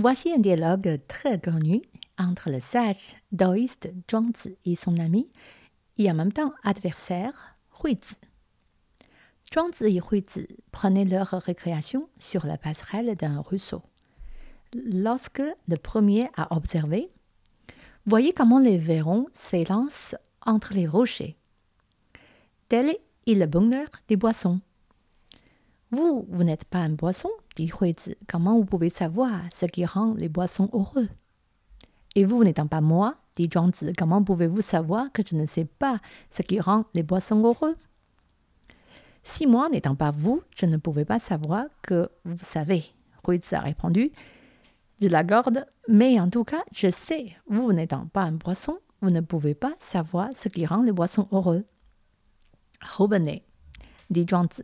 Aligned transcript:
Voici 0.00 0.32
un 0.32 0.38
dialogue 0.38 0.98
très 1.08 1.38
connu 1.38 1.82
entre 2.16 2.48
le 2.48 2.58
sage 2.58 3.18
taoïste 3.36 3.92
Zhuangzi 4.10 4.56
et 4.64 4.74
son 4.74 4.96
ami, 4.96 5.28
et 5.98 6.10
en 6.10 6.14
même 6.14 6.32
temps 6.32 6.54
adversaire, 6.64 7.58
Huizi. 7.84 8.16
Zhuangzi 9.52 9.98
et 9.98 10.00
Huizi 10.00 10.48
prenaient 10.72 11.04
leur 11.04 11.28
récréation 11.28 12.08
sur 12.18 12.46
la 12.46 12.56
passerelle 12.56 13.14
d'un 13.14 13.42
ruisseau. 13.42 13.82
Lorsque 14.72 15.42
le 15.68 15.76
premier 15.76 16.30
a 16.34 16.56
observé, 16.56 17.10
voyez 18.06 18.32
comment 18.32 18.58
les 18.58 18.78
verrons 18.78 19.26
s'élancent 19.34 20.16
entre 20.46 20.72
les 20.72 20.86
rochers. 20.86 21.36
Tel 22.70 22.96
est 23.26 23.34
le 23.34 23.44
bonheur 23.44 23.88
des 24.08 24.16
boissons. 24.16 24.62
Vous, 25.92 26.24
vous 26.28 26.44
n'êtes 26.44 26.64
pas 26.64 26.78
un 26.78 26.90
boisson, 26.90 27.30
dit 27.56 27.66
Huizi. 27.68 28.16
Comment 28.28 28.56
vous 28.56 28.64
pouvez 28.64 28.90
savoir 28.90 29.32
ce 29.52 29.66
qui 29.66 29.84
rend 29.84 30.14
les 30.14 30.28
boissons 30.28 30.70
heureux? 30.72 31.08
Et 32.14 32.24
vous 32.24 32.44
n'étant 32.44 32.68
pas 32.68 32.80
moi, 32.80 33.16
dit 33.36 33.48
Zhuangzi, 33.52 33.92
comment 33.98 34.22
pouvez-vous 34.22 34.60
savoir 34.60 35.10
que 35.12 35.22
je 35.28 35.36
ne 35.36 35.46
sais 35.46 35.64
pas 35.64 35.98
ce 36.30 36.42
qui 36.42 36.60
rend 36.60 36.84
les 36.94 37.02
boissons 37.02 37.42
heureux? 37.42 37.76
Si 39.24 39.46
moi 39.46 39.68
n'étant 39.68 39.96
pas 39.96 40.12
vous, 40.12 40.42
je 40.56 40.66
ne 40.66 40.76
pouvais 40.76 41.04
pas 41.04 41.18
savoir 41.18 41.64
que 41.82 42.08
vous 42.24 42.38
savez. 42.44 42.84
Huizi 43.26 43.54
a 43.54 43.60
répondu. 43.60 44.12
Je 45.00 45.08
la 45.08 45.24
garde, 45.24 45.66
mais 45.88 46.20
en 46.20 46.30
tout 46.30 46.44
cas, 46.44 46.62
je 46.72 46.90
sais, 46.90 47.36
vous 47.48 47.72
n'étant 47.72 48.06
pas 48.06 48.22
un 48.22 48.32
boisson, 48.32 48.78
vous 49.00 49.10
ne 49.10 49.20
pouvez 49.20 49.54
pas 49.54 49.74
savoir 49.80 50.28
ce 50.36 50.48
qui 50.48 50.66
rend 50.66 50.82
les 50.82 50.92
boissons 50.92 51.26
heureux. 51.32 51.64
Revenez, 52.82 53.42
dit 54.08 54.26
Zhuangzi 54.28 54.62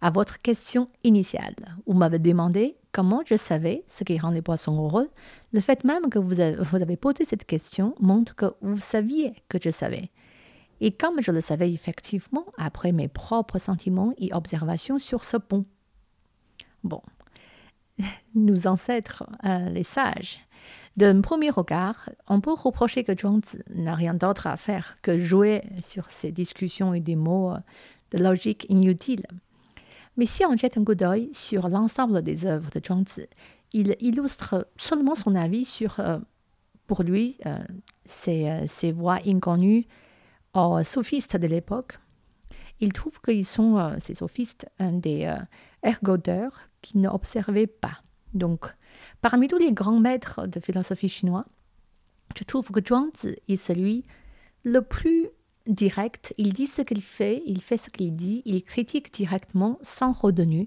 à 0.00 0.10
votre 0.10 0.38
question 0.38 0.88
initiale. 1.04 1.54
Vous 1.86 1.94
m'avez 1.94 2.18
demandé 2.18 2.76
comment 2.92 3.22
je 3.26 3.36
savais 3.36 3.84
ce 3.88 4.04
qui 4.04 4.18
rend 4.18 4.30
les 4.30 4.42
poissons 4.42 4.82
heureux. 4.82 5.10
Le 5.52 5.60
fait 5.60 5.84
même 5.84 6.08
que 6.10 6.18
vous 6.18 6.40
avez, 6.40 6.96
posé 6.96 7.24
cette 7.24 7.44
question 7.44 7.94
montre 8.00 8.34
que 8.34 8.54
vous 8.60 8.78
saviez 8.78 9.34
que 9.48 9.58
je 9.62 9.70
savais. 9.70 10.10
Et 10.80 10.92
comme 10.92 11.22
je 11.22 11.30
le 11.30 11.40
savais 11.40 11.72
effectivement 11.72 12.46
après 12.58 12.92
mes 12.92 13.08
propres 13.08 13.58
sentiments 13.58 14.12
et 14.18 14.32
observations 14.34 14.98
sur 14.98 15.24
ce 15.24 15.38
pont. 15.38 15.64
Bon, 16.84 17.00
nos 18.34 18.66
ancêtres, 18.66 19.24
euh, 19.44 19.70
les 19.70 19.84
sages, 19.84 20.40
d'un 20.96 21.20
premier 21.20 21.50
regard, 21.50 22.08
on 22.26 22.40
peut 22.40 22.54
reprocher 22.54 23.04
que 23.04 23.18
Zhuangzi 23.18 23.58
n'a 23.74 23.94
rien 23.94 24.14
d'autre 24.14 24.46
à 24.46 24.56
faire 24.56 24.96
que 25.02 25.20
jouer 25.20 25.62
sur 25.82 26.10
ces 26.10 26.32
discussions 26.32 26.94
et 26.94 27.00
des 27.00 27.16
mots 27.16 27.52
euh, 27.52 27.58
de 28.12 28.22
logique 28.22 28.66
inutiles. 28.70 29.26
Mais 30.16 30.26
si 30.26 30.44
on 30.46 30.56
jette 30.56 30.78
un 30.78 30.84
coup 30.84 30.94
d'œil 30.94 31.28
sur 31.32 31.68
l'ensemble 31.68 32.22
des 32.22 32.46
œuvres 32.46 32.70
de 32.70 32.80
Zhuangzi, 32.84 33.26
il 33.72 33.96
illustre 34.00 34.68
seulement 34.76 35.14
son 35.14 35.34
avis 35.34 35.64
sur, 35.64 36.00
euh, 36.00 36.18
pour 36.86 37.02
lui, 37.02 37.36
euh, 37.46 37.58
ces, 38.04 38.64
ces, 38.66 38.92
voix 38.92 39.18
inconnues 39.26 39.86
aux 40.54 40.82
sophistes 40.82 41.36
de 41.36 41.46
l'époque. 41.46 41.98
Il 42.80 42.92
trouve 42.92 43.20
qu'ils 43.20 43.44
sont, 43.44 43.76
euh, 43.76 43.96
ces 44.00 44.14
sophistes, 44.14 44.66
des 44.80 45.34
ergodeurs 45.82 46.60
qui 46.80 46.98
n'observaient 46.98 47.66
pas. 47.66 48.02
Donc, 48.32 48.66
parmi 49.20 49.48
tous 49.48 49.58
les 49.58 49.72
grands 49.72 50.00
maîtres 50.00 50.46
de 50.46 50.60
philosophie 50.60 51.08
chinois, 51.08 51.44
je 52.36 52.44
trouve 52.44 52.70
que 52.70 52.80
Zhuangzi 52.80 53.36
est 53.48 53.56
celui 53.56 54.04
le 54.64 54.80
plus 54.80 55.28
direct, 55.66 56.34
il 56.38 56.52
dit 56.52 56.66
ce 56.66 56.82
qu'il 56.82 57.02
fait, 57.02 57.42
il 57.46 57.60
fait 57.60 57.76
ce 57.76 57.90
qu'il 57.90 58.14
dit, 58.14 58.42
il 58.44 58.62
critique 58.62 59.12
directement 59.12 59.78
sans 59.82 60.12
retenue. 60.12 60.66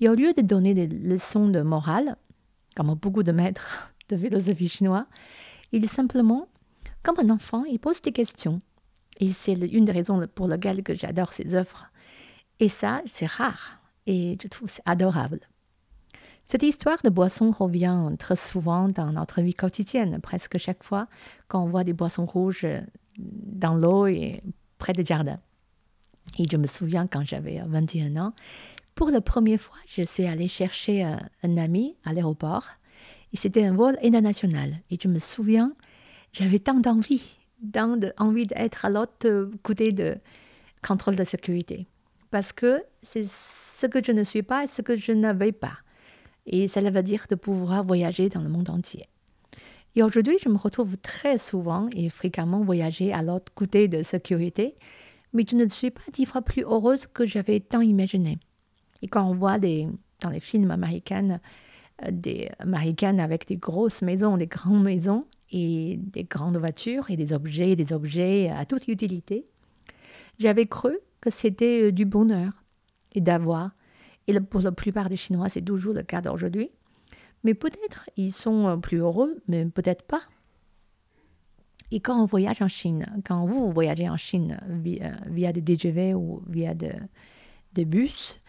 Et 0.00 0.08
au 0.08 0.14
lieu 0.14 0.32
de 0.32 0.42
donner 0.42 0.74
des 0.74 0.86
leçons 0.86 1.48
de 1.48 1.60
morale, 1.60 2.16
comme 2.76 2.94
beaucoup 2.94 3.22
de 3.22 3.32
maîtres 3.32 3.92
de 4.08 4.16
philosophie 4.16 4.68
chinois, 4.68 5.06
il 5.72 5.88
simplement, 5.88 6.48
comme 7.02 7.18
un 7.20 7.30
enfant, 7.30 7.64
il 7.64 7.78
pose 7.78 8.00
des 8.02 8.12
questions. 8.12 8.60
Et 9.18 9.32
c'est 9.32 9.52
une 9.52 9.84
des 9.84 9.92
raisons 9.92 10.26
pour 10.34 10.48
lesquelles 10.48 10.82
j'adore 10.94 11.32
ses 11.32 11.54
œuvres. 11.54 11.86
Et 12.58 12.68
ça, 12.68 13.02
c'est 13.06 13.30
rare. 13.30 13.78
Et 14.06 14.38
je 14.42 14.48
trouve 14.48 14.68
c'est 14.68 14.82
adorable. 14.86 15.40
Cette 16.46 16.62
histoire 16.64 16.98
de 17.04 17.10
boisson 17.10 17.52
revient 17.52 18.10
très 18.18 18.34
souvent 18.34 18.88
dans 18.88 19.12
notre 19.12 19.40
vie 19.40 19.54
quotidienne, 19.54 20.18
presque 20.20 20.58
chaque 20.58 20.82
fois 20.82 21.06
qu'on 21.46 21.66
voit 21.66 21.84
des 21.84 21.92
boissons 21.92 22.26
rouges 22.26 22.66
dans 23.20 23.74
l'eau 23.74 24.06
et 24.06 24.42
près 24.78 24.92
des 24.92 25.04
jardins. 25.04 25.40
Et 26.38 26.44
je 26.50 26.56
me 26.56 26.66
souviens 26.66 27.06
quand 27.06 27.22
j'avais 27.24 27.60
21 27.66 28.16
ans, 28.16 28.32
pour 28.94 29.10
la 29.10 29.20
première 29.20 29.60
fois, 29.60 29.76
je 29.86 30.02
suis 30.02 30.24
allée 30.26 30.48
chercher 30.48 31.02
un, 31.02 31.20
un 31.42 31.56
ami 31.56 31.96
à 32.04 32.12
l'aéroport. 32.12 32.66
Et 33.32 33.36
c'était 33.36 33.64
un 33.64 33.74
vol 33.74 33.96
international. 34.02 34.80
Et 34.90 34.98
je 35.00 35.08
me 35.08 35.18
souviens, 35.18 35.74
j'avais 36.32 36.58
tant 36.58 36.74
d'envie, 36.74 37.36
tant 37.72 37.96
d'envie 37.96 38.46
d'être 38.46 38.84
à 38.84 38.90
l'autre 38.90 39.50
côté 39.62 39.92
de 39.92 40.16
contrôle 40.86 41.16
de 41.16 41.24
sécurité. 41.24 41.86
Parce 42.30 42.52
que 42.52 42.82
c'est 43.02 43.24
ce 43.26 43.86
que 43.86 44.02
je 44.04 44.12
ne 44.12 44.24
suis 44.24 44.42
pas 44.42 44.64
et 44.64 44.66
ce 44.66 44.82
que 44.82 44.96
je 44.96 45.12
n'avais 45.12 45.52
pas. 45.52 45.78
Et 46.46 46.68
cela 46.68 46.90
veut 46.90 47.02
dire 47.02 47.26
de 47.28 47.34
pouvoir 47.34 47.84
voyager 47.84 48.28
dans 48.28 48.42
le 48.42 48.48
monde 48.48 48.70
entier. 48.70 49.06
Et 49.96 50.02
aujourd'hui, 50.02 50.36
je 50.42 50.48
me 50.48 50.56
retrouve 50.56 50.96
très 50.98 51.36
souvent 51.38 51.88
et 51.94 52.08
fréquemment 52.08 52.60
voyager 52.60 53.12
à 53.12 53.22
l'autre 53.22 53.52
côté 53.54 53.88
de 53.88 54.02
sécurité, 54.02 54.74
mais 55.32 55.44
je 55.48 55.56
ne 55.56 55.66
suis 55.68 55.90
pas 55.90 56.02
dix 56.12 56.26
fois 56.26 56.42
plus 56.42 56.62
heureuse 56.62 57.06
que 57.06 57.24
j'avais 57.24 57.60
tant 57.60 57.80
imaginé. 57.80 58.38
Et 59.02 59.08
quand 59.08 59.28
on 59.28 59.34
voit 59.34 59.58
des, 59.58 59.88
dans 60.20 60.30
les 60.30 60.40
films 60.40 60.70
américains 60.70 61.40
euh, 62.04 62.10
des 62.10 62.50
américaines 62.58 63.18
avec 63.18 63.48
des 63.48 63.56
grosses 63.56 64.02
maisons, 64.02 64.36
des 64.36 64.46
grandes 64.46 64.84
maisons 64.84 65.26
et 65.50 65.98
des 65.98 66.24
grandes 66.24 66.56
voitures 66.56 67.10
et 67.10 67.16
des 67.16 67.32
objets, 67.32 67.74
des 67.74 67.92
objets 67.92 68.50
à 68.50 68.64
toute 68.64 68.86
utilité, 68.86 69.46
j'avais 70.38 70.66
cru 70.66 70.96
que 71.20 71.30
c'était 71.30 71.88
euh, 71.88 71.92
du 71.92 72.04
bonheur 72.04 72.52
et 73.12 73.20
d'avoir. 73.20 73.72
Et 74.28 74.38
pour 74.38 74.60
la 74.60 74.70
plupart 74.70 75.08
des 75.08 75.16
Chinois, 75.16 75.48
c'est 75.48 75.62
toujours 75.62 75.94
le 75.94 76.02
cas 76.02 76.20
d'aujourd'hui 76.20 76.70
mais 77.44 77.54
peut-être 77.54 78.08
ils 78.16 78.32
sont 78.32 78.68
euh, 78.68 78.76
plus 78.76 78.98
heureux, 78.98 79.42
mais 79.48 79.64
peut-être 79.66 80.02
pas. 80.02 80.22
Et 81.90 82.00
quand 82.00 82.20
on 82.22 82.26
voyage 82.26 82.62
en 82.62 82.68
Chine, 82.68 83.06
quand 83.24 83.46
vous 83.46 83.72
voyagez 83.72 84.08
en 84.08 84.16
Chine 84.16 84.58
via, 84.68 85.12
via 85.26 85.52
des 85.52 85.60
DGV 85.60 86.14
ou 86.14 86.40
via 86.46 86.72
des 86.74 87.84
bus, 87.84 88.40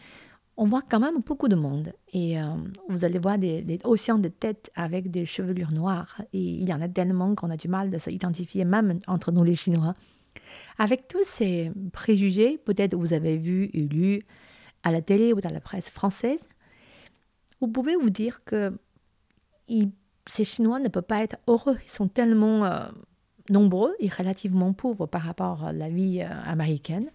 on 0.57 0.65
voit 0.65 0.83
quand 0.87 0.99
même 0.99 1.21
beaucoup 1.25 1.47
de 1.47 1.55
monde. 1.55 1.91
Et 2.13 2.39
euh, 2.39 2.53
vous 2.87 3.03
allez 3.03 3.17
voir 3.17 3.39
des, 3.39 3.63
des, 3.63 3.79
océans 3.83 4.19
de 4.19 4.27
têtes 4.29 4.71
avec 4.75 5.09
des 5.09 5.25
chevelures 5.25 5.71
noires. 5.71 6.21
Et 6.33 6.39
il 6.39 6.69
y 6.69 6.73
en 6.73 6.81
a 6.81 6.87
tellement 6.87 7.33
qu'on 7.33 7.49
a 7.49 7.57
du 7.57 7.67
mal 7.67 7.89
de 7.89 7.97
s'identifier, 7.97 8.63
même 8.63 8.99
entre 9.07 9.31
nous 9.31 9.43
les 9.43 9.55
Chinois. 9.55 9.95
Avec 10.77 11.07
tous 11.07 11.23
ces 11.23 11.71
préjugés, 11.93 12.57
peut-être 12.57 12.95
vous 12.95 13.13
avez 13.13 13.37
vu 13.37 13.71
ou 13.73 13.87
lu 13.87 14.19
à 14.83 14.91
la 14.91 15.01
télé 15.01 15.33
ou 15.33 15.41
dans 15.41 15.51
la 15.51 15.61
presse 15.61 15.89
française, 15.89 16.41
vous 17.61 17.67
pouvez 17.67 17.95
vous 17.95 18.09
dire 18.09 18.43
que 18.43 18.73
ces 20.27 20.43
Chinois 20.43 20.79
ne 20.79 20.89
peuvent 20.89 21.03
pas 21.03 21.21
être 21.21 21.37
heureux. 21.47 21.77
Ils 21.83 21.91
sont 21.91 22.07
tellement 22.07 22.65
euh, 22.65 22.89
nombreux 23.49 23.95
et 23.99 24.09
relativement 24.09 24.73
pauvres 24.73 25.05
par 25.05 25.21
rapport 25.21 25.63
à 25.63 25.71
la 25.71 25.89
vie 25.89 26.21
euh, 26.21 26.29
américaine 26.45 27.09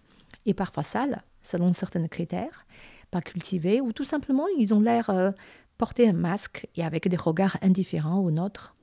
et 0.45 0.53
parfois 0.53 0.83
sales, 0.83 1.23
selon 1.43 1.73
certains 1.73 2.07
critères, 2.07 2.65
pas 3.11 3.21
cultivés, 3.21 3.81
ou 3.81 3.91
tout 3.91 4.05
simplement 4.05 4.45
ils 4.57 4.73
ont 4.73 4.79
l'air 4.79 5.09
euh, 5.09 5.31
porter 5.77 6.07
un 6.07 6.13
masque 6.13 6.67
et 6.75 6.83
avec 6.83 7.07
des 7.07 7.17
regards 7.17 7.57
indifférents 7.61 8.19
aux 8.19 8.31
nôtres. 8.31 8.75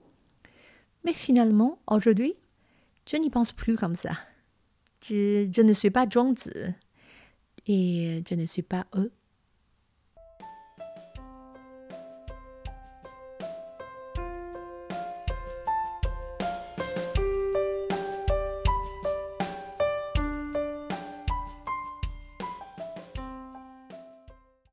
Mais 1.05 1.15
finalement, 1.15 1.79
aujourd'hui, 1.87 2.35
je 3.11 3.17
n'y 3.17 3.31
pense 3.31 3.53
plus 3.53 3.77
comme 3.77 3.97
ça. 3.97 4.13
Je, 5.05 5.49
je 5.51 5.63
ne 5.63 5.73
suis 5.73 5.91
pas 5.91 6.07
Zhuangzi 6.09 6.51
et 7.67 8.23
je 8.29 8.35
ne 8.35 8.47
suis 8.47 8.63
pas 8.63 8.87
eux. 8.95 9.13